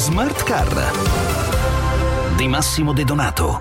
Smart 0.00 0.44
Car 0.44 0.92
di 2.34 2.48
Massimo 2.48 2.94
De 2.94 3.04
Donato. 3.04 3.60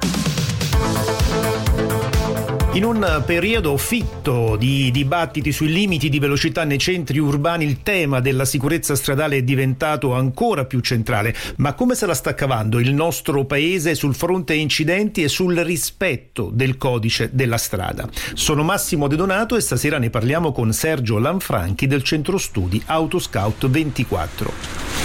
In 2.71 2.85
un 2.85 3.23
periodo 3.25 3.75
fitto 3.75 4.55
di 4.55 4.89
dibattiti 4.89 5.51
sui 5.51 5.67
limiti 5.67 6.07
di 6.07 6.17
velocità 6.17 6.63
nei 6.63 6.77
centri 6.77 7.19
urbani, 7.19 7.65
il 7.65 7.83
tema 7.83 8.21
della 8.21 8.45
sicurezza 8.45 8.95
stradale 8.95 9.35
è 9.35 9.41
diventato 9.41 10.13
ancora 10.13 10.63
più 10.63 10.79
centrale. 10.79 11.35
Ma 11.57 11.73
come 11.73 11.93
se 11.93 12.05
la 12.05 12.13
sta 12.13 12.33
cavando 12.33 12.79
il 12.79 12.93
nostro 12.93 13.43
paese 13.43 13.93
sul 13.93 14.15
fronte 14.15 14.53
incidenti 14.53 15.23
e 15.23 15.27
sul 15.27 15.57
rispetto 15.57 16.49
del 16.53 16.77
codice 16.77 17.31
della 17.33 17.57
strada? 17.57 18.07
Sono 18.33 18.63
Massimo 18.63 19.07
De 19.07 19.17
Donato 19.17 19.57
e 19.57 19.59
stasera 19.59 19.97
ne 19.97 20.09
parliamo 20.09 20.53
con 20.53 20.71
Sergio 20.71 21.17
Lanfranchi 21.17 21.85
del 21.85 22.03
centro 22.03 22.37
studi 22.37 22.81
Autoscout 22.85 23.67
24. 23.67 24.98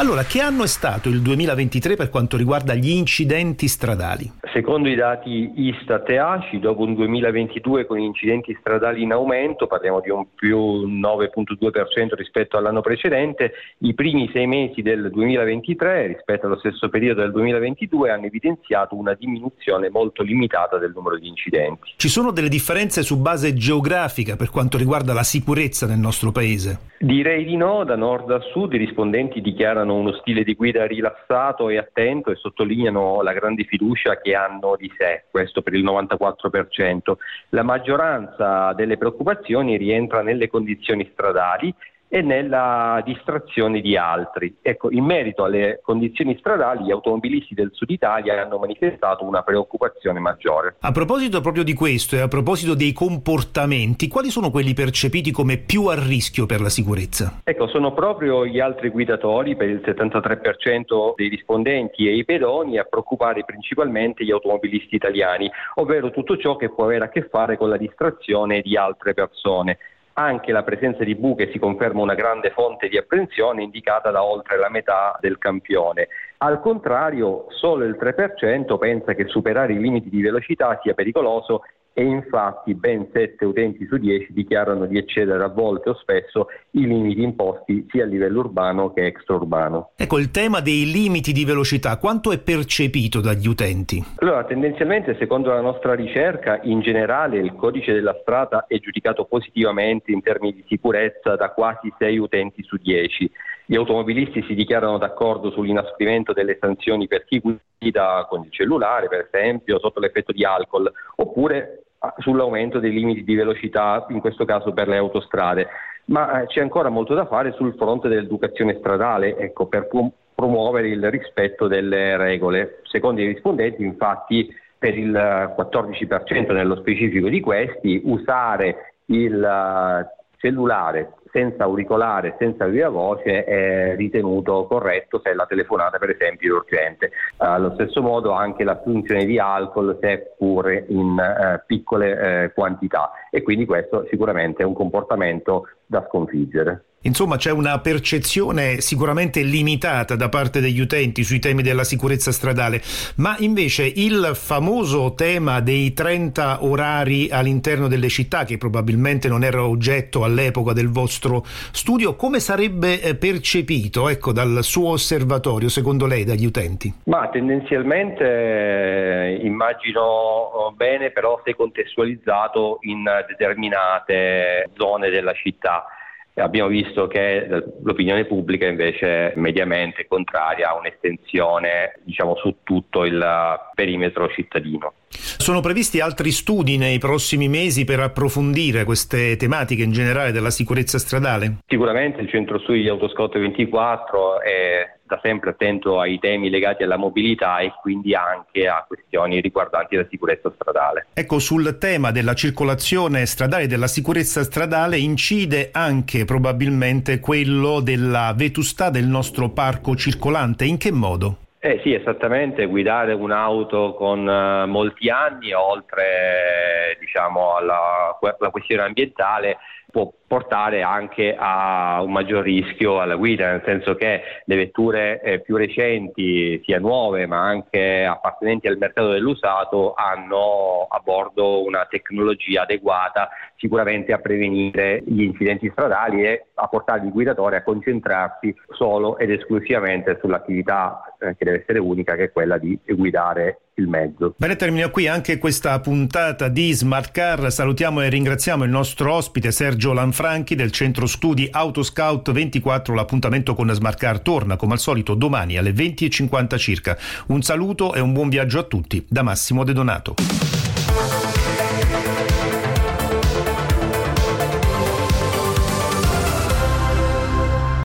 Allora, 0.00 0.22
che 0.22 0.40
anno 0.40 0.62
è 0.62 0.66
stato 0.66 1.10
il 1.10 1.20
2023 1.20 1.94
per 1.94 2.08
quanto 2.08 2.38
riguarda 2.38 2.72
gli 2.72 2.88
incidenti 2.88 3.68
stradali? 3.68 4.32
Secondo 4.50 4.88
i 4.88 4.94
dati 4.94 5.52
Istat 5.56 6.08
e 6.08 6.16
ACI, 6.16 6.58
dopo 6.58 6.84
un 6.84 6.94
2022 6.94 7.84
con 7.84 7.98
incidenti 7.98 8.56
stradali 8.58 9.02
in 9.02 9.12
aumento, 9.12 9.66
parliamo 9.66 10.00
di 10.00 10.08
un 10.08 10.24
più 10.34 10.58
9,2% 10.58 12.14
rispetto 12.14 12.56
all'anno 12.56 12.80
precedente, 12.80 13.52
i 13.80 13.92
primi 13.92 14.30
sei 14.32 14.46
mesi 14.46 14.80
del 14.80 15.10
2023 15.10 16.06
rispetto 16.06 16.46
allo 16.46 16.58
stesso 16.58 16.88
periodo 16.88 17.20
del 17.20 17.32
2022 17.32 18.10
hanno 18.10 18.24
evidenziato 18.24 18.96
una 18.96 19.12
diminuzione 19.12 19.90
molto 19.90 20.22
limitata 20.22 20.78
del 20.78 20.92
numero 20.94 21.18
di 21.18 21.28
incidenti. 21.28 21.92
Ci 21.96 22.08
sono 22.08 22.30
delle 22.30 22.48
differenze 22.48 23.02
su 23.02 23.20
base 23.20 23.52
geografica 23.52 24.36
per 24.36 24.48
quanto 24.48 24.78
riguarda 24.78 25.12
la 25.12 25.24
sicurezza 25.24 25.86
nel 25.86 25.98
nostro 25.98 26.32
paese? 26.32 26.88
Direi 27.02 27.44
di 27.44 27.56
no, 27.56 27.84
da 27.84 27.96
nord 27.96 28.30
a 28.30 28.40
sud 28.52 28.74
i 28.74 28.78
rispondenti 28.78 29.40
dichiarano 29.40 29.89
uno 29.94 30.12
stile 30.12 30.44
di 30.44 30.54
guida 30.54 30.86
rilassato 30.86 31.68
e 31.68 31.78
attento 31.78 32.30
e 32.30 32.36
sottolineano 32.36 33.22
la 33.22 33.32
grande 33.32 33.64
fiducia 33.64 34.20
che 34.20 34.34
hanno 34.34 34.76
di 34.76 34.92
sé, 34.96 35.24
questo 35.30 35.62
per 35.62 35.74
il 35.74 35.84
94%. 35.84 37.14
La 37.50 37.62
maggioranza 37.62 38.72
delle 38.72 38.96
preoccupazioni 38.96 39.76
rientra 39.76 40.22
nelle 40.22 40.48
condizioni 40.48 41.08
stradali 41.12 41.74
e 42.12 42.22
nella 42.22 43.00
distrazione 43.04 43.80
di 43.80 43.96
altri. 43.96 44.56
Ecco, 44.60 44.90
in 44.90 45.04
merito 45.04 45.44
alle 45.44 45.78
condizioni 45.80 46.36
stradali, 46.40 46.84
gli 46.84 46.90
automobilisti 46.90 47.54
del 47.54 47.70
Sud 47.72 47.88
Italia 47.90 48.42
hanno 48.42 48.58
manifestato 48.58 49.24
una 49.24 49.42
preoccupazione 49.42 50.18
maggiore. 50.18 50.74
A 50.80 50.90
proposito 50.90 51.40
proprio 51.40 51.62
di 51.62 51.72
questo 51.72 52.16
e 52.16 52.20
a 52.20 52.26
proposito 52.26 52.74
dei 52.74 52.92
comportamenti, 52.92 54.08
quali 54.08 54.30
sono 54.30 54.50
quelli 54.50 54.74
percepiti 54.74 55.30
come 55.30 55.58
più 55.58 55.86
a 55.86 55.94
rischio 55.94 56.46
per 56.46 56.60
la 56.60 56.68
sicurezza? 56.68 57.42
Ecco, 57.44 57.68
sono 57.68 57.94
proprio 57.94 58.44
gli 58.44 58.58
altri 58.58 58.88
guidatori, 58.88 59.54
per 59.54 59.68
il 59.68 59.80
73% 59.84 61.14
dei 61.14 61.28
rispondenti 61.28 62.08
e 62.08 62.16
i 62.16 62.24
pedoni, 62.24 62.76
a 62.78 62.84
preoccupare 62.84 63.44
principalmente 63.44 64.24
gli 64.24 64.32
automobilisti 64.32 64.96
italiani, 64.96 65.48
ovvero 65.76 66.10
tutto 66.10 66.36
ciò 66.36 66.56
che 66.56 66.70
può 66.70 66.86
avere 66.86 67.04
a 67.04 67.08
che 67.08 67.28
fare 67.30 67.56
con 67.56 67.68
la 67.68 67.76
distrazione 67.76 68.62
di 68.62 68.76
altre 68.76 69.14
persone 69.14 69.78
anche 70.20 70.52
la 70.52 70.62
presenza 70.62 71.02
di 71.02 71.14
buche 71.14 71.50
si 71.50 71.58
conferma 71.58 72.02
una 72.02 72.14
grande 72.14 72.50
fonte 72.50 72.88
di 72.88 72.98
apprensione 72.98 73.62
indicata 73.62 74.10
da 74.10 74.22
oltre 74.22 74.58
la 74.58 74.68
metà 74.68 75.16
del 75.18 75.38
campione. 75.38 76.08
Al 76.38 76.60
contrario, 76.60 77.46
solo 77.48 77.84
il 77.84 77.96
3% 77.98 78.78
pensa 78.78 79.14
che 79.14 79.26
superare 79.26 79.72
i 79.72 79.80
limiti 79.80 80.10
di 80.10 80.20
velocità 80.20 80.78
sia 80.82 80.94
pericoloso 80.94 81.62
e 81.92 82.02
infatti 82.02 82.74
ben 82.74 83.08
7 83.12 83.44
utenti 83.44 83.86
su 83.86 83.96
10 83.96 84.32
dichiarano 84.32 84.86
di 84.86 84.96
eccedere 84.96 85.42
a 85.42 85.48
volte 85.48 85.90
o 85.90 85.94
spesso 85.94 86.46
i 86.72 86.86
limiti 86.86 87.22
imposti 87.22 87.86
sia 87.90 88.04
a 88.04 88.06
livello 88.06 88.40
urbano 88.40 88.92
che 88.92 89.06
extraurbano. 89.06 89.90
Ecco, 89.96 90.18
il 90.18 90.30
tema 90.30 90.60
dei 90.60 90.90
limiti 90.90 91.32
di 91.32 91.44
velocità, 91.44 91.98
quanto 91.98 92.32
è 92.32 92.38
percepito 92.38 93.20
dagli 93.20 93.48
utenti? 93.48 94.02
Allora, 94.16 94.44
tendenzialmente, 94.44 95.16
secondo 95.18 95.50
la 95.50 95.60
nostra 95.60 95.94
ricerca, 95.94 96.60
in 96.62 96.80
generale 96.80 97.38
il 97.38 97.54
codice 97.54 97.92
della 97.92 98.16
strada 98.20 98.66
è 98.66 98.78
giudicato 98.78 99.24
positivamente 99.24 100.12
in 100.12 100.22
termini 100.22 100.54
di 100.54 100.64
sicurezza 100.68 101.36
da 101.36 101.50
quasi 101.50 101.92
6 101.98 102.18
utenti 102.18 102.62
su 102.62 102.76
10. 102.76 103.30
Gli 103.66 103.76
automobilisti 103.76 104.42
si 104.48 104.54
dichiarano 104.54 104.98
d'accordo 104.98 105.50
sull'inasprimento 105.52 106.32
delle 106.32 106.58
sanzioni 106.58 107.06
per 107.06 107.24
chi 107.24 107.38
guida 107.38 108.26
con 108.28 108.42
il 108.42 108.50
cellulare, 108.50 109.06
per 109.06 109.28
esempio, 109.30 109.78
sotto 109.78 110.00
l'effetto 110.00 110.32
di 110.32 110.44
alcol, 110.44 110.90
oppure 111.16 111.84
sull'aumento 112.18 112.78
dei 112.78 112.92
limiti 112.92 113.24
di 113.24 113.34
velocità, 113.34 114.06
in 114.08 114.20
questo 114.20 114.44
caso 114.44 114.72
per 114.72 114.88
le 114.88 114.96
autostrade. 114.96 115.68
Ma 116.06 116.42
eh, 116.42 116.46
c'è 116.46 116.60
ancora 116.60 116.88
molto 116.88 117.14
da 117.14 117.26
fare 117.26 117.52
sul 117.52 117.74
fronte 117.74 118.08
dell'educazione 118.08 118.76
stradale 118.78 119.36
ecco, 119.36 119.66
per 119.66 119.88
promuovere 120.34 120.88
il 120.88 121.10
rispetto 121.10 121.68
delle 121.68 122.16
regole. 122.16 122.80
Secondo 122.84 123.20
i 123.20 123.26
rispondenti, 123.26 123.82
infatti, 123.82 124.52
per 124.78 124.96
il 124.96 125.12
14% 125.12 126.52
nello 126.52 126.76
specifico 126.76 127.28
di 127.28 127.40
questi, 127.40 128.00
usare 128.04 128.94
il 129.06 129.42
eh, 129.42 130.26
cellulare 130.38 131.12
senza 131.32 131.64
auricolare, 131.64 132.36
senza 132.38 132.66
via 132.66 132.88
voce 132.88 133.44
è 133.44 133.94
ritenuto 133.96 134.66
corretto 134.66 135.20
se 135.22 135.34
la 135.34 135.46
telefonata 135.46 135.98
per 135.98 136.10
esempio 136.10 136.54
è 136.54 136.58
urgente. 136.58 137.10
Allo 137.38 137.72
stesso 137.74 138.02
modo 138.02 138.32
anche 138.32 138.64
l'assunzione 138.64 139.24
di 139.24 139.38
alcol 139.38 139.98
seppure 140.00 140.84
in 140.88 141.18
eh, 141.18 141.62
piccole 141.66 142.44
eh, 142.44 142.52
quantità 142.52 143.10
e 143.30 143.42
quindi 143.42 143.64
questo 143.64 144.06
sicuramente 144.10 144.62
è 144.62 144.66
un 144.66 144.74
comportamento 144.74 145.68
da 145.86 146.04
sconfiggere. 146.08 146.84
Insomma, 147.02 147.36
c'è 147.36 147.50
una 147.50 147.78
percezione 147.78 148.82
sicuramente 148.82 149.40
limitata 149.40 150.16
da 150.16 150.28
parte 150.28 150.60
degli 150.60 150.80
utenti 150.80 151.24
sui 151.24 151.38
temi 151.38 151.62
della 151.62 151.82
sicurezza 151.82 152.30
stradale, 152.30 152.82
ma 153.16 153.36
invece 153.38 153.84
il 153.86 154.32
famoso 154.34 155.14
tema 155.14 155.60
dei 155.60 155.94
30 155.94 156.62
orari 156.62 157.30
all'interno 157.30 157.88
delle 157.88 158.10
città, 158.10 158.44
che 158.44 158.58
probabilmente 158.58 159.28
non 159.28 159.44
era 159.44 159.64
oggetto 159.64 160.24
all'epoca 160.24 160.74
del 160.74 160.90
vostro 160.90 161.42
studio, 161.72 162.16
come 162.16 162.38
sarebbe 162.38 163.00
eh, 163.00 163.14
percepito 163.14 164.10
ecco, 164.10 164.32
dal 164.32 164.58
suo 164.62 164.90
osservatorio, 164.90 165.70
secondo 165.70 166.04
lei, 166.04 166.24
dagli 166.24 166.44
utenti? 166.44 166.92
Ma 167.04 167.30
tendenzialmente 167.30 168.24
eh, 168.24 169.40
immagino 169.42 170.02
oh, 170.02 170.72
bene, 170.72 171.12
però 171.12 171.40
se 171.46 171.56
contestualizzato 171.56 172.76
in 172.82 173.04
determinate 173.26 174.68
zone 174.76 175.08
della 175.08 175.32
città 175.32 175.86
abbiamo 176.34 176.68
visto 176.68 177.06
che 177.06 177.46
l'opinione 177.82 178.24
pubblica 178.24 178.66
invece 178.66 179.32
mediamente 179.36 180.02
è 180.02 180.06
contraria 180.06 180.70
a 180.70 180.76
un'estensione 180.76 181.98
diciamo, 182.02 182.36
su 182.36 182.56
tutto 182.62 183.04
il 183.04 183.60
perimetro 183.74 184.28
cittadino. 184.28 184.94
Sono 185.40 185.60
previsti 185.60 186.00
altri 186.00 186.32
studi 186.32 186.76
nei 186.76 186.98
prossimi 186.98 187.48
mesi 187.48 187.86
per 187.86 187.98
approfondire 187.98 188.84
queste 188.84 189.36
tematiche 189.38 189.82
in 189.82 189.90
generale 189.90 190.32
della 190.32 190.50
sicurezza 190.50 190.98
stradale? 190.98 191.60
Sicuramente 191.66 192.20
il 192.20 192.28
centro 192.28 192.58
studi 192.58 192.82
di 192.82 192.88
Autoscout 192.90 193.38
24 193.38 194.42
è 194.42 194.98
da 195.02 195.18
sempre 195.22 195.50
attento 195.50 195.98
ai 195.98 196.18
temi 196.18 196.50
legati 196.50 196.82
alla 196.82 196.98
mobilità 196.98 197.60
e 197.60 197.72
quindi 197.80 198.14
anche 198.14 198.68
a 198.68 198.84
questioni 198.86 199.40
riguardanti 199.40 199.96
la 199.96 200.06
sicurezza 200.10 200.52
stradale. 200.54 201.06
Ecco, 201.14 201.38
sul 201.38 201.78
tema 201.78 202.10
della 202.10 202.34
circolazione 202.34 203.24
stradale 203.24 203.62
e 203.62 203.66
della 203.66 203.88
sicurezza 203.88 204.42
stradale 204.42 204.98
incide 204.98 205.70
anche 205.72 206.26
probabilmente 206.26 207.18
quello 207.18 207.80
della 207.80 208.34
vetustà 208.36 208.90
del 208.90 209.06
nostro 209.06 209.48
parco 209.48 209.96
circolante. 209.96 210.66
In 210.66 210.76
che 210.76 210.92
modo? 210.92 211.38
Eh 211.62 211.78
sì, 211.82 211.92
esattamente, 211.92 212.64
guidare 212.64 213.12
un'auto 213.12 213.92
con 213.94 214.26
uh, 214.26 214.66
molti 214.66 215.10
anni, 215.10 215.52
oltre 215.52 216.96
diciamo, 216.98 217.54
alla, 217.54 218.18
alla 218.18 218.50
questione 218.50 218.80
ambientale, 218.80 219.58
può 219.90 220.10
portare 220.26 220.80
anche 220.80 221.36
a 221.38 222.00
un 222.00 222.12
maggior 222.12 222.44
rischio 222.44 222.98
alla 222.98 223.16
guida, 223.16 223.50
nel 223.50 223.62
senso 223.66 223.94
che 223.94 224.22
le 224.42 224.56
vetture 224.56 225.20
eh, 225.20 225.40
più 225.40 225.56
recenti, 225.56 226.62
sia 226.64 226.78
nuove 226.78 227.26
ma 227.26 227.42
anche 227.46 228.06
appartenenti 228.06 228.66
al 228.66 228.78
mercato 228.78 229.10
dell'usato, 229.10 229.92
hanno 229.92 230.86
a 230.88 230.98
bordo 231.00 231.62
una 231.62 231.84
tecnologia 231.90 232.62
adeguata 232.62 233.28
sicuramente 233.56 234.14
a 234.14 234.18
prevenire 234.18 235.02
gli 235.04 235.24
incidenti 235.24 235.68
stradali 235.70 236.24
e 236.24 236.46
a 236.54 236.68
portare 236.68 237.04
il 237.04 237.12
guidatore 237.12 237.56
a 237.56 237.62
concentrarsi 237.62 238.54
solo 238.70 239.18
ed 239.18 239.30
esclusivamente 239.30 240.18
sull'attività 240.22 241.02
eh, 241.20 241.36
che 241.36 241.44
deve 241.44 241.60
essere 241.60 241.78
unica, 241.78 242.16
che 242.16 242.24
è 242.24 242.32
quella 242.32 242.58
di 242.58 242.78
guidare 242.86 243.60
il 243.74 243.88
mezzo. 243.88 244.34
Bene, 244.36 244.56
termina 244.56 244.88
qui 244.88 245.06
anche 245.06 245.38
questa 245.38 245.78
puntata 245.80 246.48
di 246.48 246.72
Smart 246.72 247.10
Car. 247.12 247.50
Salutiamo 247.50 248.02
e 248.02 248.08
ringraziamo 248.08 248.64
il 248.64 248.70
nostro 248.70 249.14
ospite 249.14 249.50
Sergio 249.50 249.92
Lanfranchi 249.92 250.54
del 250.54 250.70
centro 250.70 251.06
studi 251.06 251.48
Autoscout 251.50 252.30
24. 252.30 252.94
L'appuntamento 252.94 253.54
con 253.54 253.70
Smart 253.70 253.98
Car 253.98 254.20
torna 254.20 254.56
come 254.56 254.72
al 254.72 254.78
solito 254.78 255.14
domani 255.14 255.56
alle 255.56 255.70
20.50 255.70 256.58
circa. 256.58 256.96
Un 257.28 257.42
saluto 257.42 257.94
e 257.94 258.00
un 258.00 258.12
buon 258.12 258.28
viaggio 258.28 258.58
a 258.58 258.64
tutti 258.64 259.04
da 259.08 259.22
Massimo 259.22 259.64
De 259.64 259.72
Donato. 259.72 260.39